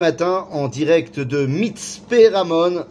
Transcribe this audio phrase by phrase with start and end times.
[0.00, 2.84] matin en direct de Mitzpe Ramon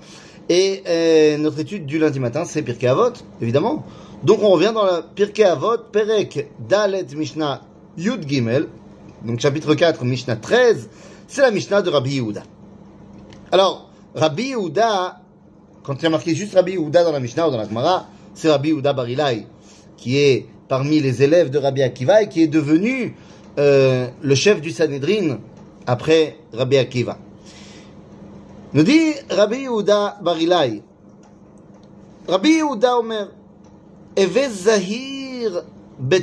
[0.49, 3.85] et euh, notre étude du lundi matin c'est Pirkei Avot évidemment.
[4.25, 7.61] Donc on revient dans la Pirkei Avot Perek Dalet Mishnah
[7.97, 8.67] Yud Gimel.
[9.23, 10.89] Donc chapitre 4 Mishnah 13
[11.29, 12.43] c'est la Mishnah de Rabbi Yehuda.
[13.53, 15.21] Alors Rabbi Yehuda
[15.83, 18.07] quand il y a marqué juste Rabbi Yehuda dans la Mishnah ou dans la Gemara
[18.33, 19.47] c'est Rabbi Yehuda Barilai
[19.95, 23.15] qui est parmi les élèves de Rabbi Akiva et qui est devenu
[23.59, 25.37] euh, le chef du Sanhedrin
[25.87, 27.17] après Rabbi Akiva.
[28.73, 30.83] Nous dit Rabbi Yehuda Barilai.
[32.27, 33.29] Rabbi Yehuda Omer,
[34.15, 35.63] Eve Zahir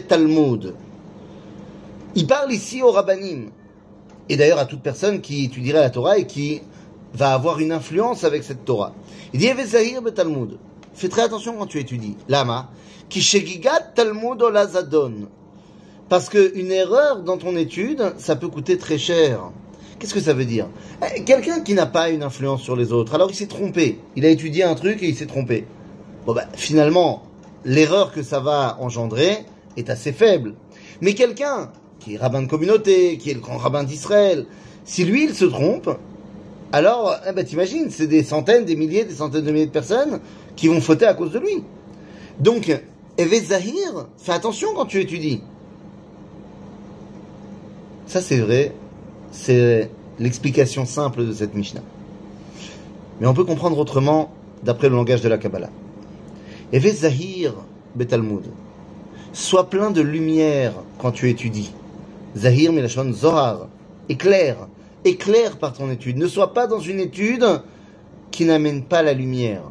[0.07, 0.75] Talmud.
[2.15, 3.51] Il parle ici au Rabbanim.
[4.29, 6.61] Et d'ailleurs à toute personne qui étudierait la Torah et qui
[7.15, 8.93] va avoir une influence avec cette Torah.
[9.33, 10.59] Il dit Eve Zahir Talmud.
[10.93, 12.17] Fais très attention quand tu étudies.
[12.29, 12.69] Lama.
[13.09, 15.29] Ki shegigat Talmud olazadon.
[16.09, 19.51] Parce qu'une erreur dans ton étude, ça peut coûter très cher.
[19.99, 20.69] Qu'est-ce que ça veut dire
[21.03, 23.99] eh, Quelqu'un qui n'a pas une influence sur les autres, alors il s'est trompé.
[24.17, 25.67] Il a étudié un truc et il s'est trompé.
[26.27, 27.23] Bon ben, finalement,
[27.65, 29.39] l'erreur que ça va engendrer
[29.77, 30.55] est assez faible.
[31.01, 34.47] Mais quelqu'un qui est rabbin de communauté, qui est le grand rabbin d'Israël,
[34.85, 35.91] si lui il se trompe,
[36.73, 40.21] alors, eh ben, t'imagines, c'est des centaines, des milliers, des centaines de milliers de personnes
[40.57, 41.63] qui vont fauter à cause de lui.
[42.41, 42.69] Donc,
[43.17, 45.41] Eve Zahir, fais attention quand tu étudies.
[48.07, 48.73] Ça, c'est vrai.
[49.37, 49.91] C'est
[50.21, 51.83] l'explication simple de cette Mishnah.
[53.21, 54.33] Mais on peut comprendre autrement
[54.63, 55.71] d'après le langage de la Kabbalah.
[56.73, 57.53] Eve Zahir
[57.97, 58.45] Betalmud.
[59.33, 61.73] Sois plein de lumière quand tu étudies.
[62.37, 63.67] Zahir Milachon Zohar.
[64.09, 64.69] Éclaire.
[65.05, 66.17] Éclaire par ton étude.
[66.17, 67.45] Ne sois pas dans une étude
[68.31, 69.63] qui n'amène pas la lumière.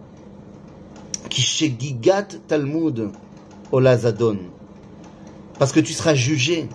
[1.29, 3.09] Qui Gigat Talmud
[3.71, 4.37] Olazadon.
[5.57, 6.67] Parce que tu seras jugé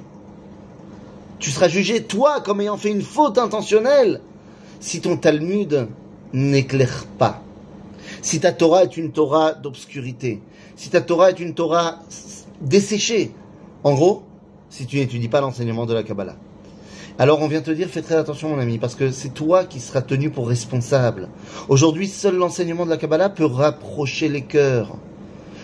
[1.39, 4.21] tu seras jugé, toi, comme ayant fait une faute intentionnelle,
[4.81, 5.89] si ton Talmud
[6.33, 7.43] n'éclaire pas.
[8.23, 10.41] Si ta Torah est une Torah d'obscurité.
[10.77, 12.01] Si ta Torah est une Torah
[12.61, 13.33] desséchée.
[13.85, 14.23] En gros,
[14.71, 16.37] si tu n'étudies pas l'enseignement de la Kabbalah.
[17.21, 19.81] Alors on vient te dire, fais très attention mon ami, parce que c'est toi qui
[19.81, 21.29] seras tenu pour responsable.
[21.69, 24.97] Aujourd'hui, seul l'enseignement de la Kabbalah peut rapprocher les cœurs.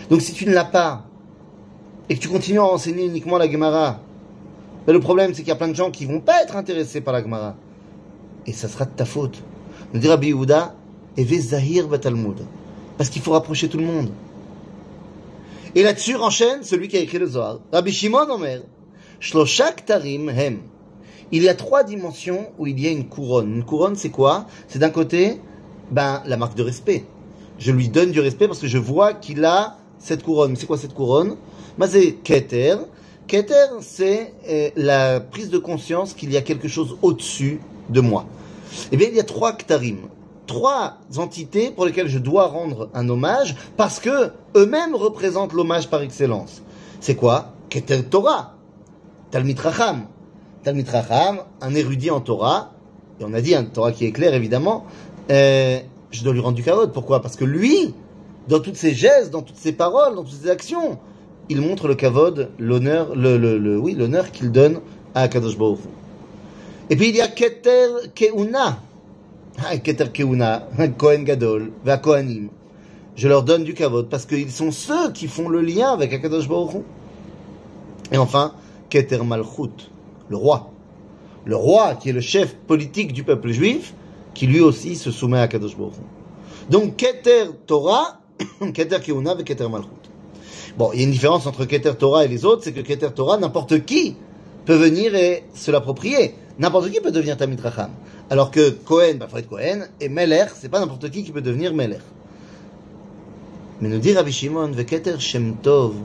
[0.09, 1.05] Donc si tu ne l'as pas,
[2.09, 3.99] et que tu continues à enseigner uniquement la Gemara,
[4.87, 7.01] mais le problème, c'est qu'il y a plein de gens qui vont pas être intéressés
[7.01, 7.55] par la Gemara.
[8.45, 9.41] Et ça sera de ta faute.
[9.93, 10.75] Nous dit Rabbi Yehuda,
[11.17, 12.45] Zahir Talmud.
[12.97, 14.09] Parce qu'il faut rapprocher tout le monde.
[15.73, 17.59] Et là-dessus enchaîne celui qui a écrit le Zohar.
[17.73, 18.61] Rabbi Shimon Omer,
[19.19, 20.59] Shloshak Tarim Hem.
[21.31, 23.55] Il y a trois dimensions où il y a une couronne.
[23.55, 24.45] Une couronne, c'est quoi?
[24.67, 25.41] C'est d'un côté,
[25.91, 27.03] ben, la marque de respect.
[27.57, 30.55] Je lui donne du respect parce que je vois qu'il a cette couronne.
[30.55, 31.35] C'est quoi cette couronne?
[31.77, 32.75] Ben, C'est Keter,
[33.27, 37.59] Keter, c'est euh, la prise de conscience qu'il y a quelque chose au-dessus
[37.89, 38.25] de moi.
[38.91, 39.97] Eh bien, il y a trois ktarim,
[40.45, 46.01] trois entités pour lesquelles je dois rendre un hommage parce que eux-mêmes représentent l'hommage par
[46.01, 46.61] excellence.
[46.99, 47.53] C'est quoi?
[47.69, 48.55] Keter Torah,
[49.31, 50.05] Talmit Racham.
[50.63, 52.73] Talmit Racham, un érudit en Torah,
[53.19, 54.85] et on a dit un Torah qui est clair évidemment,
[55.31, 55.79] euh,
[56.11, 56.91] je dois lui rendre du kavod.
[56.91, 57.21] Pourquoi?
[57.21, 57.93] Parce que lui,
[58.47, 60.99] dans toutes ses gestes, dans toutes ses paroles, dans toutes ses actions,
[61.49, 64.79] il montre le kavod, l'honneur, le, le, oui, l'honneur qu'il donne
[65.13, 65.79] à Kadosh Baruch
[66.89, 68.79] Et puis il y a Keter Keuna.
[69.63, 70.67] Ah, Keter Keuna,
[70.97, 72.49] Kohen Gadol, va Kohanim.
[73.15, 76.49] Je leur donne du kavod parce qu'ils sont ceux qui font le lien avec Akadosh
[76.49, 76.81] Baruch
[78.11, 78.53] Et enfin,
[78.89, 79.89] Keter Malchut,
[80.29, 80.71] le roi.
[81.45, 83.93] Le roi qui est le chef politique du peuple juif,
[84.33, 85.93] qui lui aussi se soumet à Kadosh Baruch
[86.71, 88.19] Donc Keter Torah,
[88.73, 90.14] Keter Keuna et Keter Malchut.
[90.77, 93.09] Bon, il y a une différence entre Keter Torah et les autres, c'est que Keter
[93.15, 94.15] Torah, n'importe qui
[94.65, 96.35] peut venir et se l'approprier.
[96.59, 97.91] N'importe qui peut devenir Tamid Racham.
[98.29, 101.73] Alors que Cohen, bah, être Cohen, et Meler, c'est pas n'importe qui qui peut devenir
[101.73, 101.99] Meler.
[103.81, 105.95] Mais nous dit Rabbi Shimon, Keter Shem Tov,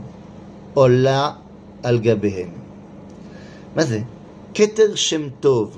[0.74, 1.38] Ola
[1.82, 2.50] al Gabehem.
[3.78, 4.04] c'est
[4.52, 5.70] Keter Shem Tov.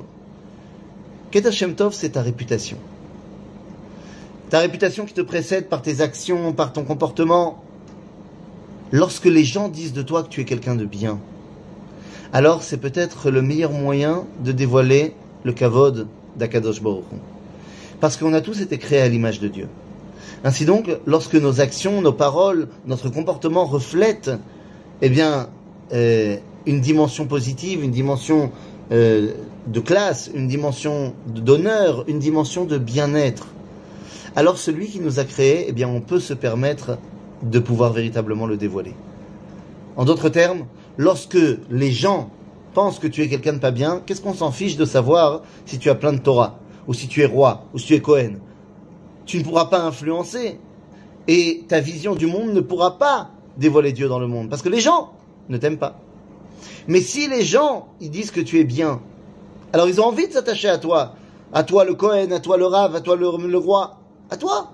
[1.30, 2.78] Keter Shem Tov, c'est ta réputation.
[4.48, 7.62] Ta réputation qui te précède par tes actions, par ton comportement,
[8.92, 11.18] lorsque les gens disent de toi que tu es quelqu'un de bien,
[12.32, 16.06] alors c'est peut-être le meilleur moyen de dévoiler le kavod
[16.36, 17.04] d'Akadosh Baruch
[18.00, 19.68] Parce qu'on a tous été créés à l'image de Dieu.
[20.44, 24.30] Ainsi donc, lorsque nos actions, nos paroles, notre comportement reflètent,
[25.00, 25.48] eh bien,
[25.92, 26.36] euh,
[26.66, 28.50] une dimension positive, une dimension
[28.92, 29.32] euh,
[29.66, 33.48] de classe, une dimension d'honneur, une dimension de bien-être,
[34.34, 36.98] alors celui qui nous a créés, eh bien, on peut se permettre
[37.42, 38.94] de pouvoir véritablement le dévoiler.
[39.96, 40.66] En d'autres termes,
[40.96, 41.38] lorsque
[41.70, 42.30] les gens
[42.74, 45.78] pensent que tu es quelqu'un de pas bien, qu'est-ce qu'on s'en fiche de savoir si
[45.78, 48.34] tu as plein de Torah ou si tu es roi, ou si tu es Cohen,
[49.24, 50.58] tu ne pourras pas influencer.
[51.28, 54.50] Et ta vision du monde ne pourra pas dévoiler Dieu dans le monde.
[54.50, 55.12] Parce que les gens
[55.48, 56.00] ne t'aiment pas.
[56.88, 59.00] Mais si les gens, ils disent que tu es bien,
[59.72, 61.14] alors ils ont envie de s'attacher à toi.
[61.52, 63.98] À toi le Cohen, à toi le Rav, à toi le, le roi,
[64.30, 64.72] à toi.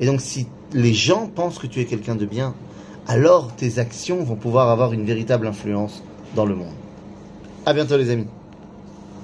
[0.00, 2.54] Et donc si les gens pensent que tu es quelqu'un de bien,
[3.06, 6.02] alors tes actions vont pouvoir avoir une véritable influence
[6.34, 6.74] dans le monde.
[7.66, 8.26] À bientôt les amis.